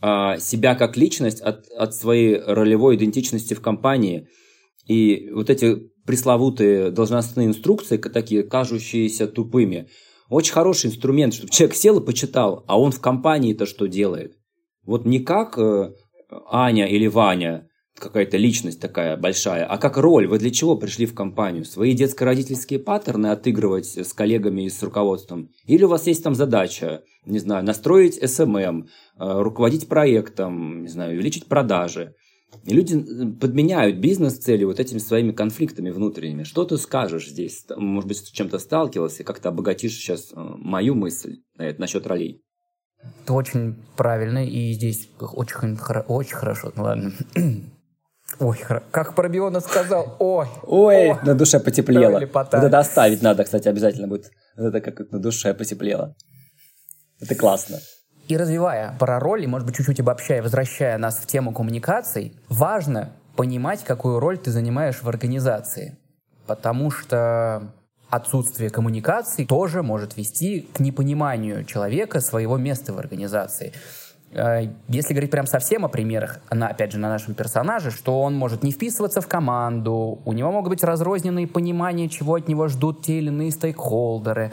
а, 0.00 0.38
себя 0.38 0.74
как 0.74 0.96
личность 0.96 1.40
от, 1.40 1.66
от 1.68 1.94
своей 1.94 2.38
ролевой 2.40 2.96
идентичности 2.96 3.54
в 3.54 3.60
компании. 3.60 4.28
И 4.86 5.30
вот 5.32 5.50
эти 5.50 5.90
пресловутые 6.08 6.90
должностные 6.90 7.48
инструкции, 7.48 7.98
такие 7.98 8.42
кажущиеся 8.42 9.26
тупыми, 9.26 9.90
очень 10.30 10.54
хороший 10.54 10.86
инструмент, 10.86 11.34
чтобы 11.34 11.52
человек 11.52 11.76
сел 11.76 12.00
и 12.00 12.04
почитал, 12.04 12.64
а 12.66 12.80
он 12.80 12.92
в 12.92 13.00
компании-то 13.02 13.66
что 13.66 13.86
делает. 13.88 14.32
Вот 14.86 15.04
не 15.04 15.18
как 15.18 15.58
э, 15.58 15.92
Аня 16.50 16.86
или 16.86 17.06
Ваня, 17.08 17.68
какая-то 17.94 18.38
личность 18.38 18.80
такая 18.80 19.18
большая, 19.18 19.66
а 19.66 19.76
как 19.76 19.98
роль. 19.98 20.26
Вы 20.26 20.38
для 20.38 20.50
чего 20.50 20.76
пришли 20.76 21.04
в 21.04 21.14
компанию? 21.14 21.66
Свои 21.66 21.92
детско-родительские 21.92 22.78
паттерны 22.78 23.26
отыгрывать 23.26 23.98
с 23.98 24.14
коллегами 24.14 24.62
и 24.62 24.70
с 24.70 24.82
руководством? 24.82 25.50
Или 25.66 25.84
у 25.84 25.88
вас 25.88 26.06
есть 26.06 26.24
там 26.24 26.34
задача, 26.34 27.02
не 27.26 27.38
знаю, 27.38 27.66
настроить 27.66 28.18
SMM, 28.18 28.84
э, 28.84 29.42
руководить 29.42 29.88
проектом, 29.88 30.84
не 30.84 30.88
знаю, 30.88 31.16
увеличить 31.16 31.48
продажи? 31.48 32.14
И 32.64 32.74
люди 32.74 32.98
подменяют 33.40 33.96
бизнес-цели 33.96 34.64
вот 34.64 34.80
этими 34.80 34.98
своими 34.98 35.32
конфликтами 35.32 35.90
внутренними. 35.90 36.42
Что 36.42 36.64
ты 36.64 36.76
скажешь 36.78 37.28
здесь? 37.28 37.64
Может 37.74 38.08
быть, 38.08 38.18
с 38.18 38.30
чем-то 38.30 38.58
сталкивался, 38.58 39.24
как-то 39.24 39.50
обогатишь 39.50 39.94
сейчас 39.94 40.32
э, 40.32 40.34
мою 40.36 40.94
мысль 40.94 41.38
насчет 41.56 42.06
ролей? 42.06 42.42
Это 43.22 43.32
очень 43.32 43.76
правильно, 43.96 44.44
и 44.44 44.72
здесь 44.72 45.08
очень, 45.20 45.78
очень 46.08 46.34
хорошо. 46.34 46.72
Ну 46.74 46.82
ладно. 46.82 47.12
Ой, 48.40 48.58
как 48.90 49.14
Пробиона 49.14 49.60
сказал, 49.60 50.16
ой. 50.18 50.46
Ой, 50.64 51.10
ой 51.10 51.18
на 51.24 51.34
душе 51.34 51.58
потеплело. 51.60 52.20
Вот 52.20 52.52
это 52.52 52.78
оставить 52.78 53.22
надо, 53.22 53.44
кстати, 53.44 53.68
обязательно 53.68 54.06
будет. 54.06 54.30
Вот 54.54 54.66
это 54.66 54.80
как 54.82 55.10
на 55.10 55.18
душе 55.18 55.54
потеплело. 55.54 56.14
Это 57.20 57.34
классно. 57.34 57.78
И 58.28 58.36
развивая 58.36 58.94
про 58.98 59.18
роли, 59.18 59.46
может 59.46 59.66
быть, 59.66 59.76
чуть-чуть 59.76 60.00
обобщая, 60.00 60.42
возвращая 60.42 60.98
нас 60.98 61.18
в 61.18 61.26
тему 61.26 61.52
коммуникаций, 61.52 62.34
важно 62.50 63.12
понимать, 63.36 63.82
какую 63.84 64.20
роль 64.20 64.36
ты 64.36 64.50
занимаешь 64.50 65.02
в 65.02 65.08
организации. 65.08 65.96
Потому 66.46 66.90
что 66.90 67.72
отсутствие 68.10 68.68
коммуникации 68.68 69.46
тоже 69.46 69.82
может 69.82 70.18
вести 70.18 70.68
к 70.74 70.80
непониманию 70.80 71.64
человека 71.64 72.20
своего 72.20 72.58
места 72.58 72.92
в 72.92 72.98
организации. 72.98 73.72
Э, 74.32 74.72
если 74.88 75.14
говорить 75.14 75.30
прям 75.30 75.46
совсем 75.46 75.86
о 75.86 75.88
примерах, 75.88 76.38
на, 76.50 76.68
опять 76.68 76.92
же, 76.92 76.98
на 76.98 77.08
нашем 77.08 77.34
персонаже, 77.34 77.90
что 77.90 78.20
он 78.20 78.34
может 78.34 78.62
не 78.62 78.72
вписываться 78.72 79.22
в 79.22 79.26
команду, 79.26 80.20
у 80.22 80.32
него 80.34 80.52
могут 80.52 80.68
быть 80.68 80.84
разрозненные 80.84 81.46
понимания, 81.46 82.10
чего 82.10 82.34
от 82.34 82.46
него 82.46 82.68
ждут 82.68 83.02
те 83.02 83.18
или 83.18 83.28
иные 83.28 83.50
стейкхолдеры, 83.52 84.52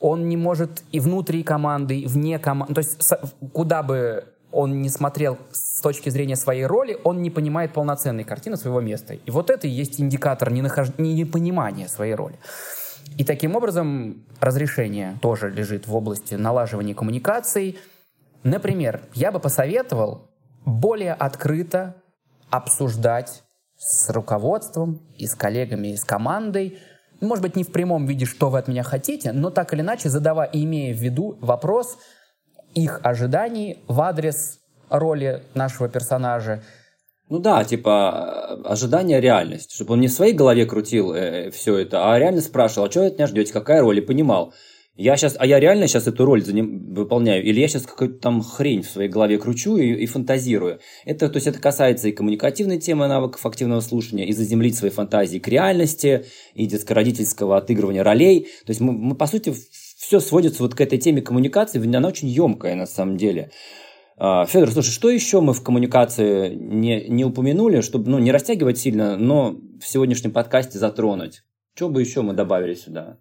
он 0.00 0.28
не 0.28 0.36
может 0.36 0.82
и 0.92 1.00
внутри 1.00 1.42
команды, 1.42 2.00
и 2.00 2.06
вне 2.06 2.38
команды, 2.38 2.74
то 2.74 2.78
есть 2.80 3.14
куда 3.52 3.82
бы 3.82 4.24
он 4.52 4.82
не 4.82 4.88
смотрел 4.88 5.38
с 5.52 5.80
точки 5.80 6.10
зрения 6.10 6.36
своей 6.36 6.66
роли, 6.66 6.98
он 7.04 7.22
не 7.22 7.30
понимает 7.30 7.72
полноценной 7.72 8.24
картины 8.24 8.56
своего 8.56 8.80
места. 8.80 9.14
И 9.14 9.30
вот 9.30 9.48
это 9.48 9.68
и 9.68 9.70
есть 9.70 10.00
индикатор 10.00 10.50
ненахож... 10.50 10.88
непонимания 10.98 11.86
своей 11.86 12.14
роли. 12.14 12.34
И 13.16 13.24
таким 13.24 13.54
образом 13.54 14.24
разрешение 14.40 15.18
тоже 15.22 15.50
лежит 15.50 15.86
в 15.86 15.94
области 15.94 16.34
налаживания 16.34 16.94
коммуникаций– 16.94 17.78
Например, 18.42 19.02
я 19.14 19.32
бы 19.32 19.38
посоветовал 19.38 20.30
более 20.64 21.12
открыто 21.12 21.96
обсуждать 22.48 23.42
с 23.76 24.10
руководством 24.10 25.00
и 25.16 25.26
с 25.26 25.34
коллегами, 25.34 25.88
и 25.88 25.96
с 25.96 26.04
командой, 26.04 26.78
может 27.26 27.42
быть, 27.42 27.56
не 27.56 27.64
в 27.64 27.72
прямом 27.72 28.06
виде, 28.06 28.24
что 28.24 28.50
вы 28.50 28.58
от 28.58 28.68
меня 28.68 28.82
хотите, 28.82 29.32
но 29.32 29.50
так 29.50 29.72
или 29.74 29.80
иначе 29.80 30.08
задавая 30.08 30.48
и 30.48 30.64
имея 30.64 30.94
в 30.94 30.98
виду 30.98 31.36
вопрос 31.40 31.98
их 32.74 33.00
ожиданий 33.02 33.78
в 33.88 34.00
адрес 34.00 34.60
роли 34.88 35.42
нашего 35.54 35.88
персонажа. 35.88 36.62
Ну 37.28 37.38
да, 37.38 37.62
типа 37.62 38.60
ожидание 38.64 39.20
реальность, 39.20 39.72
чтобы 39.72 39.94
он 39.94 40.00
не 40.00 40.08
в 40.08 40.12
своей 40.12 40.32
голове 40.32 40.66
крутил 40.66 41.12
э, 41.14 41.50
все 41.52 41.78
это, 41.78 42.12
а 42.12 42.18
реально 42.18 42.40
спрашивал, 42.40 42.88
а 42.88 42.98
вы 42.98 43.06
от 43.06 43.18
меня 43.18 43.28
ждете, 43.28 43.52
какая 43.52 43.80
роль, 43.80 43.98
и 43.98 44.00
понимал, 44.00 44.52
я 45.02 45.16
сейчас, 45.16 45.34
а 45.38 45.46
я 45.46 45.58
реально 45.58 45.88
сейчас 45.88 46.06
эту 46.06 46.26
роль 46.26 46.44
за 46.44 46.52
ним 46.52 46.92
выполняю, 46.92 47.42
или 47.42 47.58
я 47.58 47.68
сейчас 47.68 47.86
какую-то 47.86 48.18
там 48.18 48.42
хрень 48.42 48.82
в 48.82 48.90
своей 48.90 49.08
голове 49.08 49.38
кручу 49.38 49.78
и, 49.78 49.94
и 49.94 50.04
фантазирую. 50.04 50.80
Это, 51.06 51.30
то 51.30 51.36
есть 51.36 51.46
это 51.46 51.58
касается 51.58 52.08
и 52.08 52.12
коммуникативной 52.12 52.78
темы 52.78 53.06
навыков 53.06 53.44
активного 53.46 53.80
слушания, 53.80 54.26
и 54.26 54.32
заземлить 54.32 54.76
свои 54.76 54.90
фантазии 54.90 55.38
к 55.38 55.48
реальности, 55.48 56.26
и 56.54 56.66
детско-родительского 56.66 57.56
отыгрывания 57.56 58.04
ролей. 58.04 58.48
То 58.66 58.70
есть 58.70 58.82
мы, 58.82 58.92
мы, 58.92 59.14
по 59.14 59.26
сути, 59.26 59.54
все 59.96 60.20
сводится 60.20 60.62
вот 60.62 60.74
к 60.74 60.80
этой 60.82 60.98
теме 60.98 61.22
коммуникации, 61.22 61.82
она 61.96 62.08
очень 62.08 62.28
емкая 62.28 62.74
на 62.74 62.86
самом 62.86 63.16
деле. 63.16 63.50
А, 64.18 64.44
Федор, 64.44 64.70
слушай, 64.70 64.90
что 64.90 65.08
еще 65.08 65.40
мы 65.40 65.54
в 65.54 65.62
коммуникации 65.62 66.54
не, 66.54 67.08
не 67.08 67.24
упомянули, 67.24 67.80
чтобы 67.80 68.10
ну, 68.10 68.18
не 68.18 68.32
растягивать 68.32 68.76
сильно, 68.76 69.16
но 69.16 69.56
в 69.80 69.88
сегодняшнем 69.88 70.32
подкасте 70.32 70.78
затронуть? 70.78 71.42
Что 71.74 71.88
бы 71.88 72.02
еще 72.02 72.20
мы 72.20 72.34
добавили 72.34 72.74
сюда? 72.74 73.16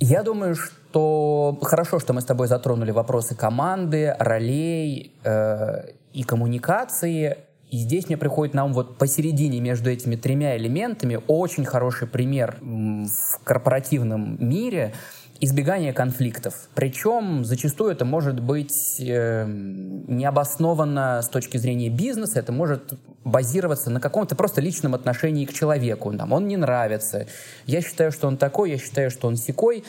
Я 0.00 0.22
думаю, 0.22 0.54
что 0.54 0.77
хорошо, 0.92 1.98
что 1.98 2.12
мы 2.12 2.20
с 2.20 2.24
тобой 2.24 2.46
затронули 2.48 2.90
вопросы 2.90 3.34
команды, 3.34 4.14
ролей 4.18 5.12
э, 5.24 5.90
и 6.12 6.22
коммуникации. 6.22 7.38
И 7.70 7.78
здесь 7.78 8.08
мне 8.08 8.16
приходит 8.16 8.54
нам 8.54 8.72
вот 8.72 8.96
посередине 8.96 9.60
между 9.60 9.90
этими 9.90 10.16
тремя 10.16 10.56
элементами 10.56 11.20
очень 11.26 11.66
хороший 11.66 12.08
пример 12.08 12.56
в 12.60 13.44
корпоративном 13.44 14.36
мире– 14.40 14.94
избегание 15.40 15.92
конфликтов. 15.92 16.68
Причем 16.74 17.44
зачастую 17.44 17.92
это 17.92 18.04
может 18.04 18.40
быть 18.40 18.96
э, 19.00 19.46
необоснованно 19.46 21.20
с 21.22 21.28
точки 21.28 21.58
зрения 21.58 21.90
бизнеса, 21.90 22.40
это 22.40 22.52
может 22.52 22.94
базироваться 23.24 23.90
на 23.90 24.00
каком-то 24.00 24.34
просто 24.34 24.60
личном 24.60 24.94
отношении 24.94 25.44
к 25.44 25.52
человеку. 25.52 26.10
Нам 26.10 26.32
он 26.32 26.48
не 26.48 26.56
нравится. 26.56 27.26
Я 27.66 27.82
считаю, 27.82 28.10
что 28.10 28.26
он 28.26 28.36
такой, 28.36 28.70
я 28.70 28.78
считаю, 28.78 29.10
что 29.10 29.28
он 29.28 29.36
секой. 29.36 29.84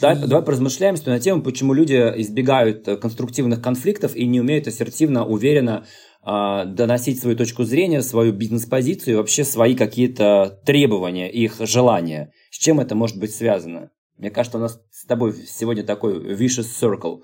Давай, 0.00 0.16
и... 0.16 0.26
давай 0.26 0.44
поразмышляем 0.44 0.96
на 1.06 1.20
тему, 1.20 1.42
почему 1.42 1.72
люди 1.72 1.94
избегают 1.94 2.86
э, 2.88 2.96
конструктивных 2.96 3.62
конфликтов 3.62 4.14
и 4.14 4.26
не 4.26 4.40
умеют 4.40 4.66
ассертивно, 4.66 5.26
уверенно 5.26 5.86
э, 6.24 6.64
доносить 6.66 7.20
свою 7.20 7.36
точку 7.36 7.64
зрения, 7.64 8.02
свою 8.02 8.32
бизнес-позицию 8.32 9.14
и 9.14 9.16
вообще 9.16 9.44
свои 9.44 9.74
какие-то 9.74 10.60
требования, 10.64 11.30
их 11.30 11.56
желания. 11.60 12.32
С 12.50 12.58
чем 12.58 12.80
это 12.80 12.94
может 12.94 13.18
быть 13.18 13.34
связано? 13.34 13.90
Мне 14.18 14.30
кажется, 14.30 14.58
у 14.58 14.60
нас 14.60 14.80
с 14.90 15.04
тобой 15.04 15.34
сегодня 15.46 15.84
такой 15.84 16.34
vicious 16.34 16.66
circle 16.80 17.20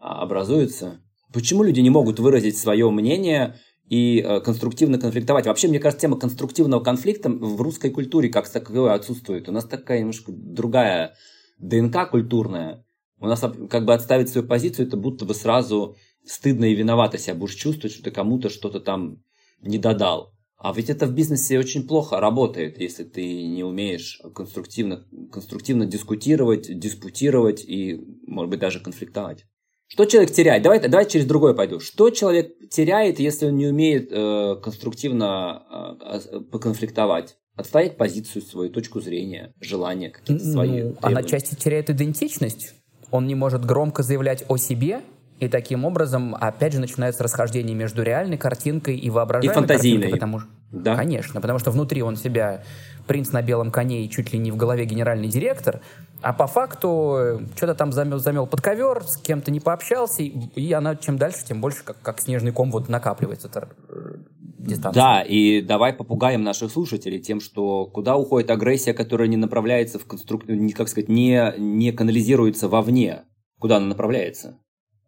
а, 0.00 0.22
образуется. 0.22 1.00
Почему 1.32 1.62
люди 1.62 1.80
не 1.80 1.90
могут 1.90 2.18
выразить 2.18 2.58
свое 2.58 2.90
мнение 2.90 3.56
и 3.88 4.20
э, 4.20 4.40
конструктивно 4.40 4.98
конфликтовать? 4.98 5.46
Вообще, 5.46 5.68
мне 5.68 5.78
кажется, 5.78 6.02
тема 6.02 6.18
конструктивного 6.18 6.82
конфликта 6.82 7.30
в 7.30 7.60
русской 7.60 7.90
культуре 7.90 8.28
как 8.28 8.48
таковой 8.48 8.92
отсутствует. 8.92 9.48
У 9.48 9.52
нас 9.52 9.64
такая 9.64 10.00
немножко 10.00 10.32
другая 10.32 11.14
ДНК 11.62 12.10
культурная. 12.10 12.84
У 13.18 13.26
нас 13.26 13.40
как 13.70 13.84
бы 13.84 13.94
отставить 13.94 14.28
свою 14.28 14.46
позицию, 14.46 14.88
это 14.88 14.96
будто 14.96 15.24
бы 15.24 15.34
сразу 15.34 15.96
стыдно 16.24 16.66
и 16.66 16.74
виновато 16.74 17.18
себя 17.18 17.34
будешь 17.34 17.54
чувствовать, 17.54 17.94
что 17.94 18.04
ты 18.04 18.10
кому-то 18.10 18.48
что-то 18.48 18.80
там 18.80 19.22
не 19.60 19.78
додал. 19.78 20.34
А 20.56 20.72
ведь 20.72 20.90
это 20.90 21.06
в 21.06 21.12
бизнесе 21.12 21.58
очень 21.58 21.86
плохо 21.88 22.20
работает, 22.20 22.78
если 22.78 23.02
ты 23.02 23.46
не 23.46 23.64
умеешь 23.64 24.20
конструктивно, 24.34 25.04
конструктивно 25.32 25.86
дискутировать, 25.86 26.78
диспутировать 26.78 27.64
и, 27.64 28.00
может 28.26 28.50
быть, 28.50 28.60
даже 28.60 28.78
конфликтовать. 28.78 29.44
Что 29.88 30.04
человек 30.04 30.30
теряет? 30.30 30.62
Давай, 30.62 30.80
давай 30.80 31.08
через 31.08 31.26
другое 31.26 31.54
пойду. 31.54 31.80
Что 31.80 32.10
человек 32.10 32.56
теряет, 32.70 33.18
если 33.18 33.46
он 33.46 33.56
не 33.56 33.66
умеет 33.66 34.08
э, 34.10 34.56
конструктивно 34.62 35.98
э, 36.00 36.40
поконфликтовать? 36.50 37.36
Отстоять 37.56 37.96
позицию 37.96 38.42
свою, 38.42 38.70
точку 38.70 39.00
зрения, 39.00 39.52
желания 39.60 40.10
какие-то 40.10 40.44
свои. 40.44 40.82
Ну, 40.82 40.96
она 41.02 41.22
части 41.22 41.54
теряет 41.54 41.90
идентичность. 41.90 42.74
Он 43.10 43.26
не 43.26 43.34
может 43.34 43.64
громко 43.64 44.02
заявлять 44.02 44.44
о 44.48 44.56
себе, 44.56 45.02
и 45.38 45.48
таким 45.48 45.84
образом, 45.84 46.34
опять 46.34 46.72
же, 46.72 46.80
начинается 46.80 47.24
расхождение 47.24 47.74
между 47.74 48.02
реальной 48.02 48.38
картинкой 48.38 48.96
и 48.96 49.10
воображаемой 49.10 49.52
и 49.52 49.58
фантазийной. 49.58 50.02
картинкой. 50.02 50.20
Потому, 50.20 50.40
да. 50.72 50.96
Конечно, 50.96 51.40
потому 51.40 51.58
что 51.58 51.70
внутри 51.70 52.02
он 52.02 52.16
себя 52.16 52.64
принц 53.06 53.30
на 53.30 53.42
белом 53.42 53.70
коне 53.70 54.04
и 54.04 54.10
чуть 54.10 54.32
ли 54.32 54.38
не 54.38 54.50
в 54.50 54.56
голове 54.56 54.86
генеральный 54.86 55.28
директор, 55.28 55.80
а 56.22 56.32
по 56.32 56.46
факту 56.46 57.14
э, 57.18 57.40
что-то 57.56 57.74
там 57.74 57.92
замел, 57.92 58.18
замел 58.18 58.46
под 58.46 58.60
ковер, 58.60 59.04
с 59.04 59.16
кем-то 59.16 59.50
не 59.50 59.60
пообщался, 59.60 60.22
и 60.22 60.72
она 60.72 60.96
чем 60.96 61.18
дальше, 61.18 61.44
тем 61.44 61.60
больше 61.60 61.84
как, 61.84 62.00
как 62.00 62.20
снежный 62.20 62.52
ком 62.52 62.70
вот 62.70 62.88
накапливается 62.88 63.48
эта 63.48 63.68
э, 63.88 64.14
дистанция. 64.58 65.02
Да, 65.02 65.22
и 65.22 65.60
давай 65.60 65.92
попугаем 65.92 66.42
наших 66.42 66.70
слушателей 66.70 67.20
тем, 67.20 67.40
что 67.40 67.86
куда 67.86 68.16
уходит 68.16 68.50
агрессия, 68.50 68.94
которая 68.94 69.28
не 69.28 69.36
направляется 69.36 69.98
в 69.98 70.06
конструк... 70.06 70.48
не, 70.48 70.72
как 70.72 70.88
сказать, 70.88 71.08
не, 71.08 71.54
не 71.58 71.92
канализируется 71.92 72.68
вовне. 72.68 73.24
Куда 73.58 73.76
она 73.76 73.86
направляется? 73.86 74.58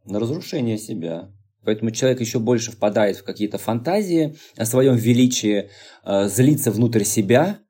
На 0.05 0.19
разрушение 0.21 0.79
себя. 0.79 1.31
Поэтому 1.65 1.91
человек 1.91 2.21
еще 2.21 2.39
больше 2.39 2.73
впадает 2.73 3.17
в 3.17 3.25
какие-то 3.25 3.59
фантазии 3.59 4.37
о 4.57 4.65
своем 4.65 4.97
величии, 4.97 5.71
э, 6.05 6.29
злится 6.29 6.71
внутрь 6.71 7.05
себя, 7.05 7.61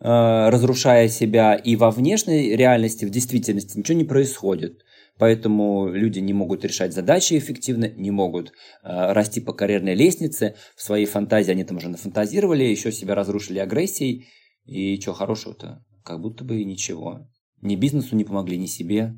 Э, 0.00 0.50
разрушая 0.50 1.08
себя, 1.08 1.54
и 1.54 1.76
во 1.76 1.90
внешней 1.90 2.56
реальности, 2.56 3.06
в 3.06 3.10
действительности 3.10 3.78
ничего 3.78 3.96
не 3.96 4.04
происходит. 4.04 4.84
Поэтому 5.18 5.88
люди 5.88 6.18
не 6.18 6.34
могут 6.34 6.62
решать 6.62 6.92
задачи 6.92 7.38
эффективно, 7.38 7.88
не 7.88 8.10
могут 8.10 8.48
э, 8.48 8.52
расти 8.82 9.40
по 9.40 9.54
карьерной 9.54 9.94
лестнице. 9.94 10.56
В 10.76 10.82
своей 10.82 11.06
фантазии 11.06 11.52
они 11.52 11.64
там 11.64 11.78
уже 11.78 11.88
нафантазировали, 11.88 12.64
еще 12.64 12.92
себя 12.92 13.14
разрушили 13.14 13.60
агрессией. 13.60 14.26
И 14.66 15.00
что 15.00 15.14
хорошего-то? 15.14 15.82
Как 16.04 16.20
будто 16.20 16.44
бы 16.44 16.60
и 16.60 16.66
ничего. 16.66 17.26
Ни 17.62 17.76
бизнесу 17.76 18.14
не 18.14 18.24
помогли, 18.24 18.58
ни 18.58 18.66
себе. 18.66 19.14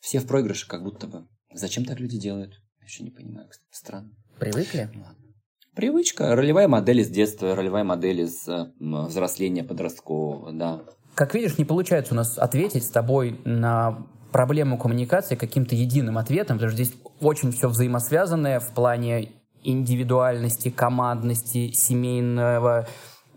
Все 0.00 0.18
в 0.18 0.26
проигрыше, 0.26 0.66
как 0.66 0.82
будто 0.82 1.06
бы. 1.06 1.28
Зачем 1.52 1.84
так 1.84 2.00
люди 2.00 2.18
делают? 2.18 2.63
Еще 2.84 3.02
не 3.02 3.10
понимаю, 3.10 3.48
кстати. 3.48 3.68
Странно. 3.72 4.10
Привыкли? 4.38 4.90
Ладно. 4.94 5.16
Привычка, 5.74 6.36
ролевая 6.36 6.68
модель 6.68 7.00
из 7.00 7.10
детства, 7.10 7.56
ролевая 7.56 7.82
модель 7.82 8.20
из 8.20 8.46
э, 8.48 8.70
взросления 8.78 9.64
подросткового, 9.64 10.52
да. 10.52 10.82
Как 11.14 11.34
видишь, 11.34 11.58
не 11.58 11.64
получается 11.64 12.14
у 12.14 12.16
нас 12.16 12.38
ответить 12.38 12.84
с 12.84 12.90
тобой 12.90 13.40
на 13.44 14.06
проблему 14.30 14.78
коммуникации 14.78 15.34
каким-то 15.34 15.74
единым 15.74 16.18
ответом, 16.18 16.58
потому 16.58 16.72
что 16.72 16.84
здесь 16.84 16.96
очень 17.20 17.50
все 17.50 17.68
взаимосвязанное 17.68 18.60
в 18.60 18.72
плане 18.72 19.32
индивидуальности, 19.64 20.70
командности, 20.70 21.72
семейного 21.72 22.86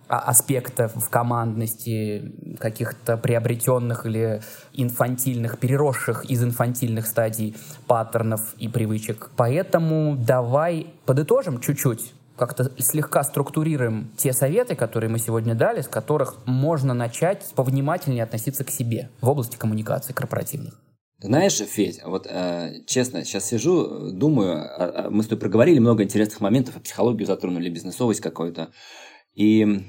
а, 0.07 0.19
аспекта 0.19 0.87
в 0.87 1.09
командности, 1.09 2.33
каких-то 2.59 3.17
приобретенных 3.17 4.05
или 4.05 4.41
инфантильных, 4.73 5.59
переросших 5.59 6.25
из 6.25 6.43
инфантильных 6.43 7.07
стадий 7.07 7.55
паттернов 7.87 8.53
и 8.57 8.67
привычек. 8.67 9.31
Поэтому 9.35 10.15
давай 10.15 10.93
подытожим 11.05 11.59
чуть-чуть 11.59 12.13
как-то 12.37 12.71
слегка 12.77 13.23
структурируем 13.23 14.11
те 14.15 14.31
советы, 14.31 14.75
которые 14.75 15.09
мы 15.09 15.19
сегодня 15.19 15.55
дали, 15.55 15.81
с 15.81 15.87
которых 15.87 16.37
можно 16.45 16.93
начать 16.93 17.51
повнимательнее 17.55 18.23
относиться 18.23 18.63
к 18.63 18.69
себе 18.69 19.09
в 19.21 19.27
области 19.27 19.57
коммуникации 19.57 20.13
корпоративных. 20.13 20.79
Знаешь, 21.19 21.57
Федь, 21.57 22.01
вот 22.05 22.27
э, 22.29 22.83
честно, 22.85 23.25
сейчас 23.25 23.45
сижу, 23.45 24.11
думаю, 24.11 24.59
э, 24.59 25.09
мы 25.09 25.23
с 25.23 25.25
тобой 25.25 25.39
проговорили 25.39 25.79
много 25.79 26.03
интересных 26.03 26.39
моментов, 26.41 26.77
о 26.77 26.79
психологию 26.79 27.25
затронули, 27.25 27.69
бизнесовость 27.69 28.21
какую-то. 28.21 28.69
И 29.33 29.83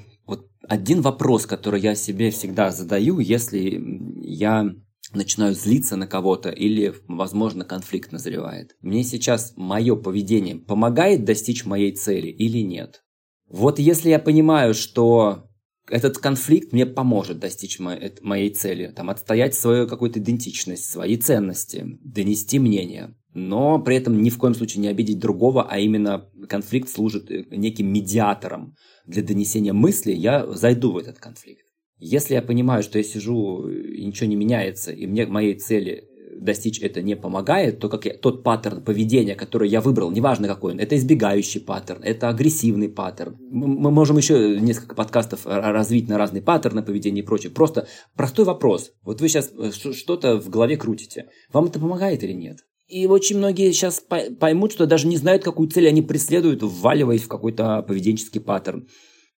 один 0.69 1.01
вопрос, 1.01 1.45
который 1.45 1.81
я 1.81 1.95
себе 1.95 2.29
всегда 2.31 2.71
задаю, 2.71 3.19
если 3.19 3.81
я 4.21 4.69
начинаю 5.13 5.55
злиться 5.55 5.95
на 5.95 6.05
кого-то 6.05 6.49
или, 6.49 6.93
возможно, 7.07 7.65
конфликт 7.65 8.11
назревает. 8.11 8.75
Мне 8.81 9.03
сейчас 9.03 9.53
мое 9.55 9.95
поведение 9.95 10.55
помогает 10.55 11.25
достичь 11.25 11.65
моей 11.65 11.91
цели 11.91 12.27
или 12.27 12.59
нет? 12.59 13.03
Вот 13.47 13.79
если 13.79 14.09
я 14.09 14.19
понимаю, 14.19 14.75
что 14.75 15.49
этот 15.89 16.19
конфликт 16.19 16.71
мне 16.71 16.85
поможет 16.85 17.39
достичь 17.39 17.79
моей 17.79 18.49
цели, 18.51 18.93
там, 18.95 19.09
отстоять 19.09 19.55
свою 19.55 19.87
какую-то 19.87 20.19
идентичность, 20.19 20.85
свои 20.85 21.17
ценности, 21.17 21.97
донести 22.01 22.59
мнение, 22.59 23.15
но 23.33 23.79
при 23.79 23.95
этом 23.95 24.21
ни 24.21 24.29
в 24.29 24.37
коем 24.37 24.55
случае 24.55 24.81
не 24.81 24.87
обидеть 24.87 25.19
другого, 25.19 25.67
а 25.69 25.77
именно 25.79 26.29
конфликт 26.47 26.89
служит 26.89 27.29
э, 27.29 27.45
неким 27.51 27.91
медиатором 27.91 28.75
для 29.05 29.23
донесения 29.23 29.73
мысли, 29.73 30.11
я 30.11 30.45
зайду 30.47 30.91
в 30.91 30.97
этот 30.97 31.19
конфликт. 31.19 31.65
Если 31.97 32.33
я 32.33 32.41
понимаю, 32.41 32.81
что 32.81 32.97
я 32.97 33.03
сижу 33.03 33.67
и 33.67 34.05
ничего 34.05 34.27
не 34.27 34.35
меняется, 34.35 34.91
и 34.91 35.05
мне 35.05 35.25
моей 35.25 35.55
цели 35.55 36.05
достичь 36.39 36.81
это 36.81 37.01
не 37.01 37.15
помогает, 37.15 37.79
то 37.79 37.89
как 37.89 38.05
я, 38.05 38.13
тот 38.13 38.43
паттерн 38.43 38.81
поведения, 38.81 39.35
который 39.35 39.69
я 39.69 39.81
выбрал, 39.81 40.09
неважно 40.09 40.47
какой 40.47 40.73
он, 40.73 40.79
это 40.79 40.95
избегающий 40.95 41.59
паттерн, 41.59 42.01
это 42.01 42.29
агрессивный 42.29 42.87
паттерн. 42.87 43.35
Мы 43.39 43.91
можем 43.91 44.17
еще 44.17 44.57
несколько 44.59 44.95
подкастов 44.95 45.45
развить 45.45 46.07
на 46.07 46.17
разные 46.17 46.41
паттерны 46.41 46.81
поведения 46.81 47.21
и 47.21 47.25
прочее. 47.25 47.51
Просто 47.51 47.87
простой 48.15 48.45
вопрос. 48.45 48.91
Вот 49.03 49.19
вы 49.19 49.27
сейчас 49.27 49.51
э, 49.57 49.71
что-то 49.71 50.39
в 50.39 50.49
голове 50.49 50.77
крутите. 50.77 51.29
Вам 51.51 51.65
это 51.65 51.79
помогает 51.79 52.23
или 52.23 52.33
нет? 52.33 52.59
И 52.89 53.05
очень 53.05 53.37
многие 53.37 53.71
сейчас 53.71 54.03
поймут, 54.39 54.71
что 54.71 54.87
даже 54.87 55.07
не 55.07 55.15
знают, 55.15 55.43
какую 55.43 55.69
цель 55.69 55.87
они 55.87 56.01
преследуют, 56.01 56.63
вваливаясь 56.63 57.21
в 57.21 57.27
какой-то 57.27 57.83
поведенческий 57.83 58.41
паттерн. 58.41 58.87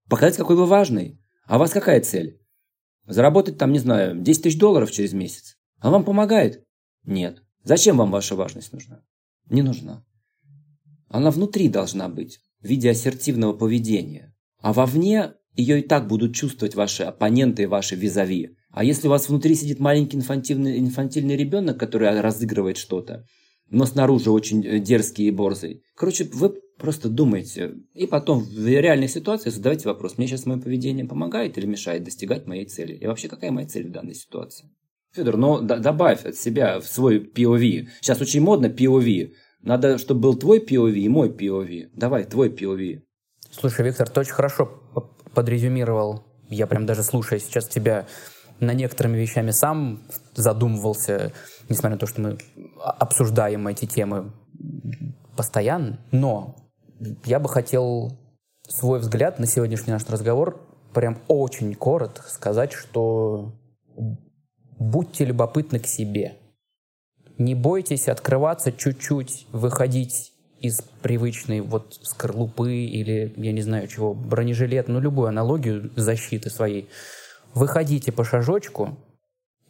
Показать, 0.07 0.37
какой 0.37 0.55
вы 0.55 0.67
важный. 0.67 1.19
А 1.47 1.55
у 1.55 1.59
вас 1.59 1.71
какая 1.71 1.99
цель? 2.01 2.39
Заработать 3.07 3.57
там, 3.57 3.71
не 3.71 3.79
знаю, 3.79 4.21
10 4.21 4.43
тысяч 4.43 4.59
долларов 4.59 4.91
через 4.91 5.13
месяц. 5.13 5.57
А 5.79 5.89
вам 5.89 6.05
помогает? 6.05 6.63
Нет. 7.05 7.41
Зачем 7.63 7.97
вам 7.97 8.11
ваша 8.11 8.35
важность 8.35 8.71
нужна? 8.71 9.01
Не 9.49 9.63
нужна. 9.63 10.05
Она 11.07 11.31
внутри 11.31 11.69
должна 11.69 12.07
быть, 12.07 12.39
в 12.61 12.67
виде 12.67 12.91
ассертивного 12.91 13.53
поведения. 13.53 14.35
А 14.59 14.73
вовне 14.73 15.33
ее 15.55 15.79
и 15.79 15.81
так 15.81 16.07
будут 16.07 16.35
чувствовать 16.35 16.75
ваши 16.75 17.01
оппоненты 17.01 17.63
и 17.63 17.65
ваши 17.65 17.95
визави. 17.95 18.55
А 18.69 18.83
если 18.83 19.07
у 19.07 19.09
вас 19.09 19.27
внутри 19.27 19.55
сидит 19.55 19.79
маленький 19.79 20.17
инфантильный, 20.17 20.77
инфантильный 20.77 21.35
ребенок, 21.35 21.79
который 21.79 22.21
разыгрывает 22.21 22.77
что-то, 22.77 23.25
но 23.69 23.85
снаружи 23.85 24.31
очень 24.31 24.65
э, 24.65 24.79
дерзкий 24.79 25.27
и 25.27 25.31
борзый. 25.31 25.83
Короче, 25.95 26.25
вы 26.31 26.55
просто 26.77 27.09
думайте. 27.09 27.75
И 27.93 28.07
потом 28.07 28.39
в 28.39 28.67
реальной 28.67 29.07
ситуации 29.07 29.49
задавайте 29.49 29.87
вопрос, 29.87 30.17
мне 30.17 30.27
сейчас 30.27 30.45
мое 30.45 30.59
поведение 30.59 31.05
помогает 31.05 31.57
или 31.57 31.65
мешает 31.65 32.03
достигать 32.03 32.47
моей 32.47 32.65
цели? 32.65 32.93
И 32.93 33.05
вообще, 33.05 33.27
какая 33.27 33.51
моя 33.51 33.67
цель 33.67 33.87
в 33.87 33.91
данной 33.91 34.15
ситуации? 34.15 34.69
Федор, 35.13 35.37
ну 35.37 35.61
д- 35.61 35.79
добавь 35.79 36.25
от 36.25 36.35
себя 36.35 36.79
в 36.79 36.85
свой 36.85 37.19
POV. 37.19 37.87
Сейчас 38.01 38.21
очень 38.21 38.41
модно 38.41 38.67
POV. 38.67 39.33
Надо, 39.61 39.97
чтобы 39.97 40.21
был 40.21 40.35
твой 40.35 40.59
POV 40.59 40.93
и 40.93 41.09
мой 41.09 41.29
POV. 41.29 41.89
Давай, 41.93 42.25
твой 42.25 42.49
POV. 42.49 43.01
Слушай, 43.51 43.85
Виктор, 43.85 44.07
ты 44.09 44.19
очень 44.19 44.33
хорошо 44.33 44.81
подрезюмировал. 45.33 46.23
Я 46.49 46.67
прям 46.67 46.85
даже 46.85 47.03
слушая 47.03 47.39
сейчас 47.39 47.67
тебя 47.67 48.07
на 48.59 48.73
некоторыми 48.73 49.17
вещами 49.17 49.51
сам 49.51 50.01
задумывался, 50.35 51.31
несмотря 51.69 51.91
на 51.91 51.97
то, 51.97 52.07
что 52.07 52.21
мы 52.21 52.37
обсуждаем 52.91 53.67
эти 53.67 53.85
темы 53.85 54.31
постоянно. 55.35 55.99
Но 56.11 56.55
я 57.25 57.39
бы 57.39 57.49
хотел 57.49 58.17
свой 58.67 58.99
взгляд 58.99 59.39
на 59.39 59.45
сегодняшний 59.45 59.93
наш 59.93 60.07
разговор 60.09 60.61
прям 60.93 61.19
очень 61.27 61.75
коротко 61.75 62.27
сказать, 62.29 62.73
что 62.73 63.53
будьте 64.79 65.25
любопытны 65.25 65.79
к 65.79 65.87
себе. 65.87 66.37
Не 67.37 67.55
бойтесь 67.55 68.09
открываться 68.09 68.71
чуть-чуть, 68.71 69.47
выходить 69.51 70.33
из 70.59 70.81
привычной 71.01 71.61
вот 71.61 71.97
скорлупы 72.01 72.73
или, 72.73 73.33
я 73.37 73.51
не 73.53 73.61
знаю 73.61 73.87
чего, 73.87 74.13
бронежилет, 74.13 74.89
ну 74.89 74.99
любую 74.99 75.29
аналогию 75.29 75.91
защиты 75.95 76.49
своей– 76.49 76.89
Выходите 77.53 78.11
по 78.11 78.23
шажочку, 78.23 78.97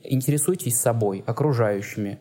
интересуйтесь 0.04 0.80
собой, 0.80 1.24
окружающими. 1.26 2.20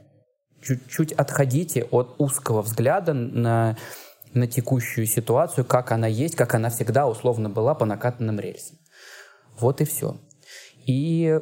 Чуть-чуть 0.62 1.12
отходите 1.12 1.84
от 1.84 2.16
узкого 2.18 2.62
взгляда 2.62 3.12
на, 3.12 3.76
на 4.34 4.46
текущую 4.46 5.06
ситуацию, 5.06 5.64
как 5.64 5.92
она 5.92 6.06
есть, 6.06 6.34
как 6.34 6.54
она 6.54 6.70
всегда 6.70 7.06
условно 7.06 7.48
была 7.48 7.74
по 7.74 7.84
накатанным 7.84 8.40
рельсам. 8.40 8.78
Вот 9.58 9.80
и 9.80 9.84
все. 9.84 10.20
И 10.86 11.40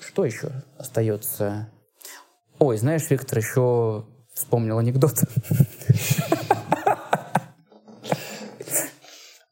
что 0.00 0.24
еще 0.24 0.50
остается? 0.78 1.70
Ой, 2.58 2.76
знаешь, 2.76 3.08
Виктор, 3.10 3.38
еще 3.38 4.06
вспомнил 4.34 4.78
анекдот. 4.78 5.22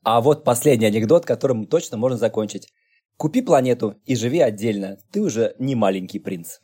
А 0.05 0.21
вот 0.21 0.43
последний 0.43 0.87
анекдот, 0.87 1.25
которым 1.25 1.67
точно 1.67 1.97
можно 1.97 2.19
закончить. 2.19 2.73
Купи 3.17 3.41
планету 3.41 4.01
и 4.05 4.17
живи 4.17 4.41
отдельно. 4.41 4.99
Ты 5.13 5.21
уже 5.21 5.55
не 5.61 5.77
маленький 5.77 6.19
принц. 6.19 6.59